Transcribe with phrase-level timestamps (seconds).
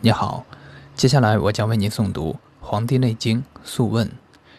[0.00, 0.46] 你好，
[0.94, 4.06] 接下来我将为您诵读《黄帝内经·素问》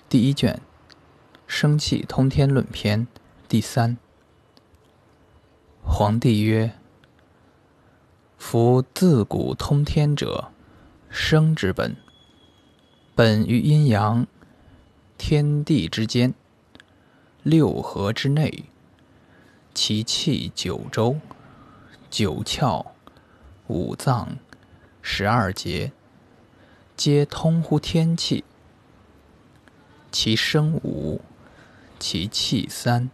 [0.09, 0.61] 第一卷
[1.47, 3.07] 《生气通天论篇》
[3.47, 3.97] 第三。
[5.81, 6.73] 黄帝曰
[8.37, 10.51] ：“夫自古通天者，
[11.09, 11.95] 生之本。
[13.15, 14.27] 本于阴阳，
[15.17, 16.33] 天地之间，
[17.43, 18.65] 六合之内。
[19.73, 21.17] 其气九州，
[22.09, 22.85] 九窍，
[23.67, 24.37] 五脏。”
[25.11, 25.91] 十二节，
[26.95, 28.43] 皆通乎天气。
[30.11, 31.19] 其生五，
[31.97, 33.09] 其气三。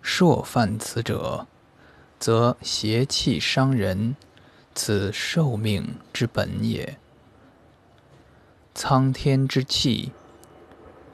[0.00, 1.46] 朔犯此者，
[2.18, 4.16] 则邪气伤人，
[4.74, 6.98] 此受命之本也。
[8.74, 10.12] 苍天之气，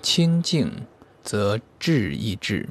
[0.01, 0.87] 清静
[1.25, 2.69] 则志亦志；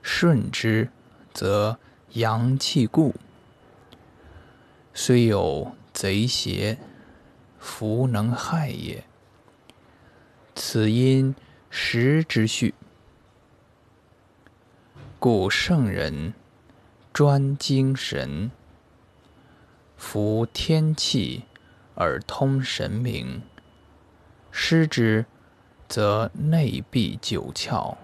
[0.00, 0.88] 顺之，
[1.34, 1.78] 则
[2.14, 3.14] 阳气固。
[5.08, 6.76] 虽有贼邪，
[7.58, 9.02] 弗能害也。
[10.54, 11.34] 此因
[11.70, 12.74] 时之序。
[15.18, 16.34] 故圣人
[17.10, 18.50] 专精神，
[19.96, 21.44] 服天气
[21.94, 23.40] 而通神明。
[24.50, 25.24] 失之，
[25.88, 27.96] 则内闭九窍，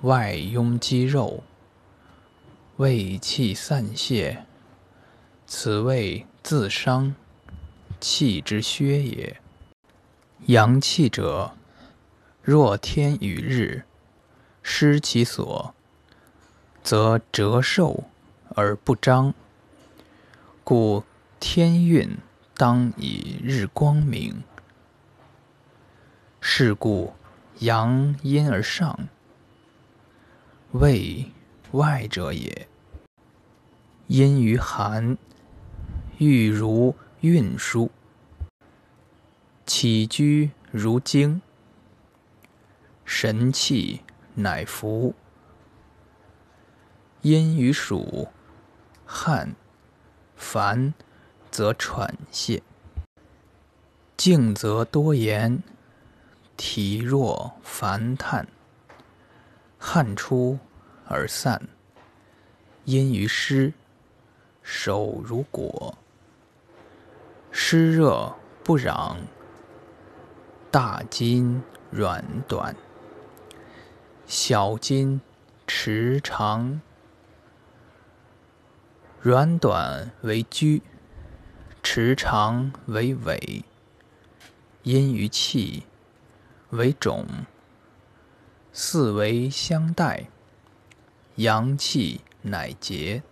[0.00, 1.44] 外壅肌肉，
[2.78, 4.44] 胃气散泄。
[5.46, 7.14] 此谓自伤，
[8.00, 9.40] 气之削也。
[10.46, 11.52] 阳气者，
[12.42, 13.84] 若天与日，
[14.62, 15.74] 失其所，
[16.82, 18.04] 则折寿
[18.54, 19.34] 而不彰。
[20.64, 21.04] 故
[21.38, 22.16] 天运
[22.56, 24.42] 当以日光明。
[26.40, 27.12] 是故
[27.58, 29.08] 阳阴而上，
[30.72, 31.30] 谓
[31.72, 32.66] 外者也。
[34.06, 35.18] 阴于寒。
[36.18, 37.90] 欲如运输，
[39.66, 41.40] 起居如经，
[43.04, 44.02] 神气
[44.34, 45.14] 乃服。
[47.22, 48.28] 阴于暑，
[49.04, 49.54] 汗。
[50.36, 50.94] 烦。
[51.50, 52.60] 则喘泄，
[54.16, 55.62] 静则多言，
[56.56, 58.48] 体弱烦叹，
[59.78, 60.58] 汗出
[61.06, 61.68] 而散。
[62.86, 63.72] 阴于湿，
[64.64, 65.96] 手如裹。
[67.56, 68.34] 湿热
[68.64, 69.14] 不攘，
[70.72, 72.74] 大筋软短，
[74.26, 75.20] 小筋
[75.64, 76.80] 迟长。
[79.20, 80.82] 软短为居，
[81.80, 83.64] 迟长为尾。
[84.82, 85.84] 阴于气，
[86.70, 87.24] 为种。
[88.72, 90.26] 四维相待，
[91.36, 93.22] 阳气乃结。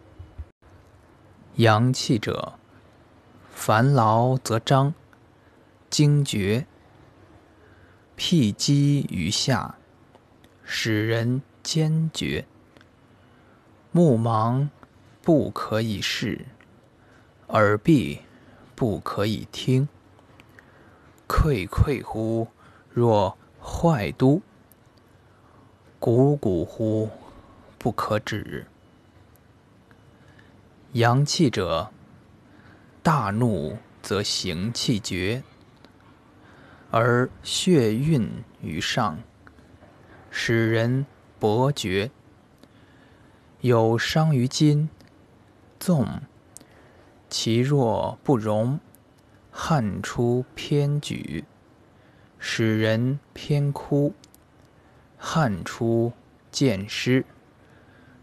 [1.57, 2.61] 阳气者。
[3.65, 4.93] 烦劳则张，
[5.89, 6.67] 惊厥，
[8.17, 9.77] 辟积于下，
[10.65, 12.45] 使人坚决。
[13.93, 14.69] 目盲
[15.23, 16.47] 不可以视，
[17.51, 18.23] 耳闭
[18.75, 19.89] 不可以听。
[21.29, 22.49] 溃溃乎，
[22.91, 24.41] 若坏都；
[26.01, 27.11] 汩汩乎，
[27.79, 28.67] 不可止。
[30.95, 31.93] 阳气者。
[33.03, 35.43] 大怒则行气绝，
[36.93, 38.31] 而血运
[38.61, 39.19] 于上，
[40.31, 41.05] 使人
[41.41, 42.13] 勃厥。
[43.61, 44.89] 有伤于筋，
[45.81, 46.07] 纵
[47.29, 48.79] 其若不容，
[49.51, 51.45] 汗出偏举，
[52.39, 54.15] 使人偏枯，
[55.19, 56.13] 汗出
[56.53, 57.25] 见湿，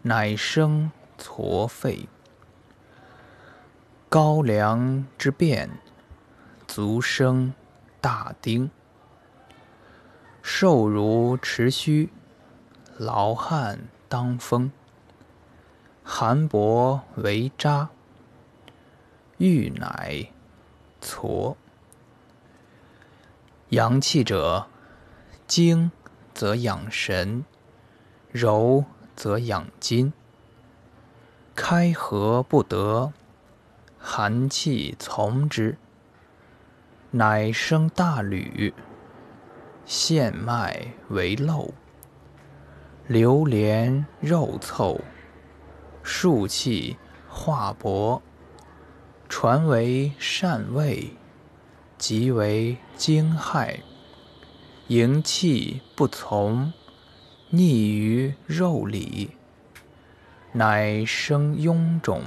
[0.04, 2.08] 乃生痤肺。
[4.12, 5.70] 高粱之变，
[6.66, 7.54] 足生
[8.02, 8.72] 大丁。
[10.42, 12.10] 瘦如持须，
[12.98, 14.72] 劳汗当风。
[16.04, 17.90] 寒薄为渣，
[19.38, 20.32] 欲乃
[21.00, 21.56] 痤。
[23.70, 24.66] 阳气者，
[25.46, 25.92] 精
[26.34, 27.46] 则养神，
[28.32, 28.86] 柔
[29.16, 30.12] 则养筋。
[31.56, 33.14] 开合不得。
[34.02, 35.78] 寒气从之，
[37.12, 38.74] 乃生大吕，
[39.86, 41.74] 陷脉为漏，
[43.08, 45.02] 流连肉凑，
[46.02, 46.98] 数气
[47.28, 48.22] 化薄，
[49.28, 51.12] 传为善味，
[51.98, 53.82] 即为惊骇。
[54.88, 56.72] 营气不从，
[57.50, 59.32] 逆于肉里，
[60.54, 62.24] 乃生臃肿。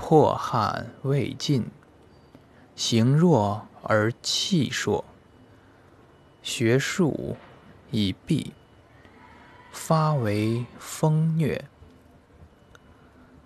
[0.00, 1.66] 破汗未尽，
[2.76, 5.04] 形弱而气硕，
[6.40, 7.36] 学术
[7.90, 8.54] 以弊，
[9.72, 11.64] 发为风虐。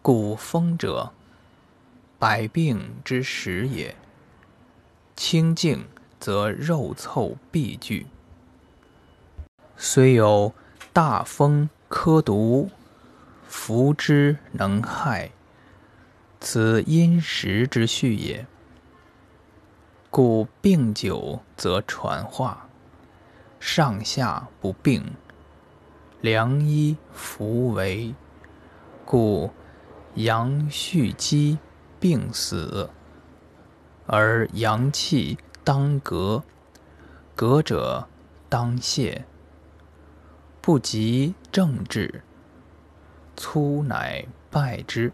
[0.02, 1.12] 故风者，
[2.18, 3.96] 百病之始也。
[5.16, 5.86] 清静
[6.20, 8.06] 则肉凑必聚，
[9.76, 10.52] 虽有
[10.92, 12.70] 大风科毒，
[13.48, 15.32] 服之能害。
[16.44, 18.44] 此因时之序也。
[20.10, 22.68] 故病久则传化，
[23.60, 25.14] 上下不病，
[26.20, 28.12] 良医弗为。
[29.04, 29.52] 故
[30.16, 31.58] 阳蓄积，
[32.00, 32.90] 病死，
[34.06, 36.42] 而阳气当革，
[37.36, 38.08] 革者
[38.48, 39.24] 当泄。
[40.60, 42.24] 不及正治，
[43.36, 45.12] 粗乃败之。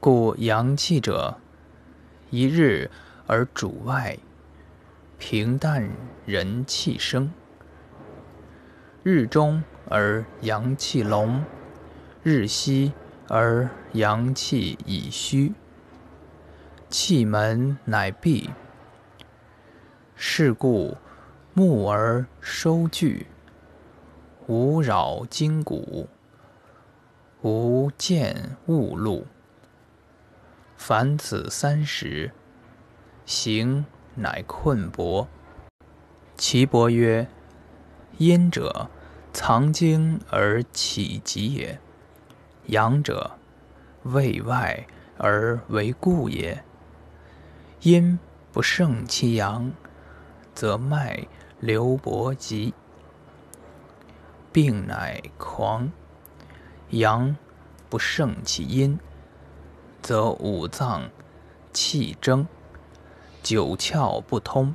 [0.00, 1.38] 故阳气者，
[2.30, 2.88] 一日
[3.26, 4.16] 而主外，
[5.18, 5.90] 平淡
[6.24, 7.30] 人气生；
[9.02, 11.42] 日中而阳气隆，
[12.22, 12.92] 日西
[13.26, 15.52] 而阳气已虚。
[16.88, 18.50] 气门乃闭。
[20.14, 20.96] 是故
[21.54, 23.26] 木而收聚，
[24.46, 26.08] 无扰筋骨，
[27.42, 29.26] 无见物露。
[30.78, 32.30] 凡此三时，
[33.26, 33.84] 行
[34.14, 35.26] 乃困薄。
[36.36, 37.26] 岐伯曰
[38.16, 38.88] ：“阴者，
[39.32, 41.78] 藏精而起极也；
[42.66, 43.32] 阳者，
[44.04, 44.86] 卫外
[45.18, 46.64] 而为固也。
[47.80, 48.16] 阴
[48.52, 49.72] 不胜其阳，
[50.54, 51.26] 则脉
[51.58, 52.72] 流薄急，
[54.52, 55.90] 病乃狂；
[56.90, 57.36] 阳
[57.90, 58.96] 不胜其阴。”
[60.02, 61.10] 则五脏
[61.72, 62.46] 气争，
[63.42, 64.74] 九窍不通。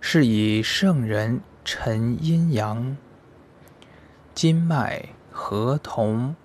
[0.00, 2.96] 是以圣人陈阴阳，
[4.34, 6.36] 筋脉合同，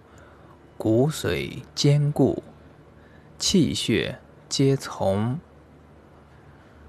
[0.78, 2.42] 骨髓坚固，
[3.38, 4.20] 气血
[4.50, 5.40] 皆从。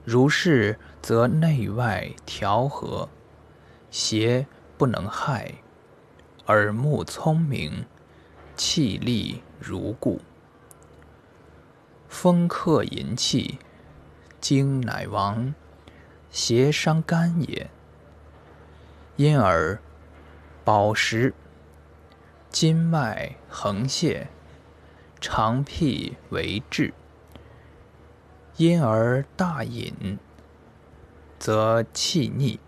[0.05, 3.09] 如是，则内外调和，
[3.91, 4.47] 邪
[4.77, 5.55] 不能害，
[6.47, 7.85] 耳目聪明，
[8.57, 10.21] 气力如故。
[12.13, 13.59] 风克淫气，
[14.39, 15.55] 精乃亡，
[16.31, 17.71] 邪伤肝也。
[19.17, 19.81] 因而
[20.63, 21.35] 饱食，
[22.51, 24.29] 筋脉横泄，
[25.23, 26.93] 肠辟为滞。
[28.59, 30.19] 因而大饮，
[31.39, 32.59] 则气逆；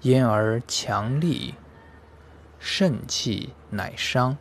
[0.00, 1.54] 因而强力，
[2.58, 4.38] 肾气乃伤，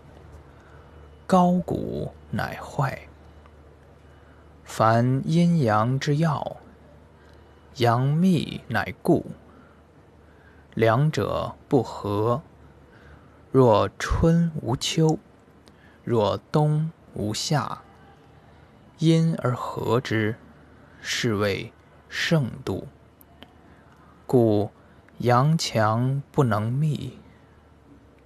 [1.27, 3.10] 高骨乃坏。
[4.73, 6.55] 凡阴阳之要，
[7.75, 9.25] 阳秘乃固。
[10.75, 12.41] 两者不和，
[13.51, 15.19] 若春无秋，
[16.05, 17.81] 若冬无夏，
[18.99, 20.37] 阴而和之，
[21.01, 21.73] 是谓
[22.07, 22.87] 盛度。
[24.25, 24.71] 故
[25.17, 27.19] 阳强不能密，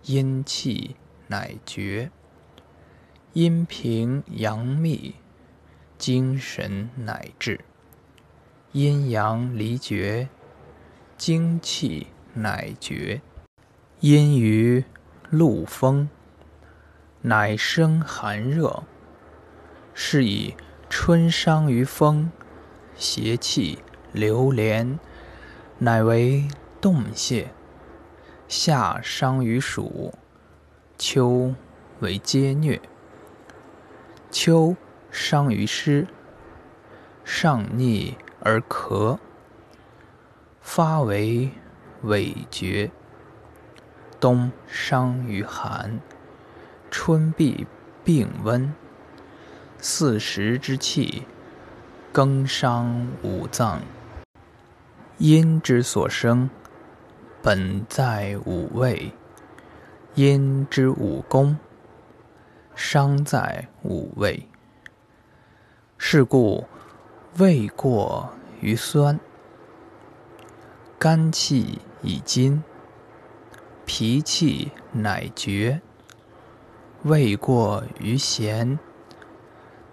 [0.03, 0.95] 阴气
[1.25, 2.11] 乃绝；
[3.33, 5.15] 阴平阳密。
[5.97, 7.61] 精神乃至，
[8.73, 10.27] 阴阳离绝，
[11.17, 13.21] 精气乃绝。
[14.01, 14.83] 阴于
[15.29, 16.09] 露风，
[17.21, 18.83] 乃生寒热。
[19.93, 20.53] 是以
[20.89, 22.29] 春伤于风，
[22.95, 23.79] 邪气
[24.11, 24.99] 流连，
[25.79, 26.45] 乃为
[26.81, 27.47] 冻泄；
[28.49, 30.13] 夏伤于暑，
[30.97, 31.55] 秋
[32.01, 32.81] 为皆虐。
[34.29, 34.75] 秋。
[35.17, 36.05] 伤于湿，
[37.23, 39.17] 上逆而咳，
[40.59, 41.49] 发为
[42.03, 42.91] 痿厥；
[44.19, 46.01] 冬伤于寒，
[46.91, 47.65] 春必
[48.03, 48.73] 病温。
[49.77, 51.25] 四时之气，
[52.11, 53.81] 更伤五脏。
[55.17, 56.49] 阴之所生，
[57.41, 59.13] 本在五味；
[60.15, 61.57] 阴之五功，
[62.75, 64.49] 伤在五味。
[65.97, 66.65] 是故，
[67.37, 69.17] 味过于酸，
[70.99, 72.61] 肝气已津，
[73.85, 75.79] 脾气乃绝；
[77.03, 78.77] 味过于咸，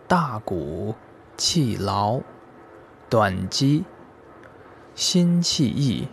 [0.09, 0.97] 大骨
[1.37, 2.21] 气劳，
[3.09, 3.85] 短肌，
[4.97, 6.09] 心气溢；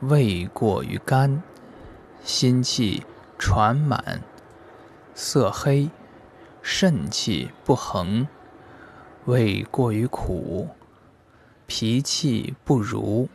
[0.00, 1.42] 味过于肝，
[2.24, 3.04] 心气
[3.38, 4.22] 传满，
[5.14, 5.90] 色黑，
[6.62, 8.26] 肾气不恒。
[9.26, 10.68] 胃过于苦，
[11.66, 13.28] 脾气不如，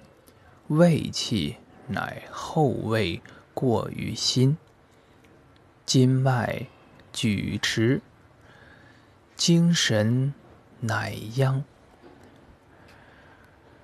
[0.67, 3.19] 胃气乃后胃
[3.55, 4.55] 过于心，
[5.87, 6.67] 筋脉
[7.11, 8.01] 举迟，
[9.35, 10.31] 精神
[10.81, 11.63] 乃央。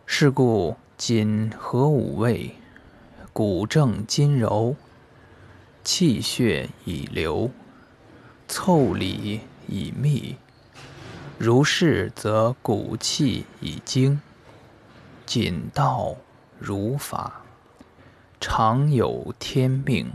[0.05, 2.53] 是故今合五味，
[3.33, 4.75] 骨正筋柔，
[5.83, 7.49] 气血已流，
[8.47, 10.35] 腠理已密。
[11.37, 14.21] 如是，则骨气已精，
[15.25, 16.15] 谨道
[16.57, 17.41] 如法，
[18.39, 20.13] 常有天命。